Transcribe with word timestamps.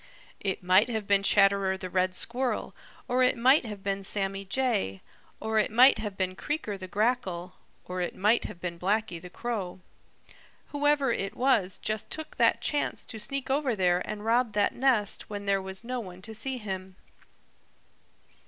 It 0.39 0.63
might 0.63 0.87
leave 0.87 1.05
been 1.05 1.21
Chatterer 1.21 1.77
the 1.77 1.87
Red 1.87 2.15
Squirrel, 2.15 2.73
or 3.07 3.21
it 3.21 3.37
might 3.37 3.65
have 3.65 3.83
been 3.83 4.01
Sammy 4.01 4.43
Jay, 4.45 5.03
or 5.39 5.59
it 5.59 5.69
might 5.69 5.99
have 5.99 6.17
been 6.17 6.35
Creaker 6.35 6.75
the 6.75 6.87
Grackle, 6.87 7.53
or 7.85 8.01
it 8.01 8.15
might 8.15 8.45
have 8.45 8.59
been 8.59 8.79
Blacky 8.79 9.21
the 9.21 9.29
Crow. 9.29 9.79
Whoever 10.69 11.11
it 11.11 11.35
was 11.37 11.77
just 11.77 12.09
took 12.09 12.37
that 12.37 12.61
chance 12.61 13.05
to 13.05 13.19
sneak 13.19 13.51
over 13.51 13.75
there 13.75 14.01
and 14.03 14.25
rob 14.25 14.53
that 14.53 14.73
nest 14.73 15.29
when 15.29 15.45
there 15.45 15.61
was 15.61 15.83
no 15.83 15.99
one 15.99 16.23
to 16.23 16.33
see 16.33 16.57
him." 16.57 16.95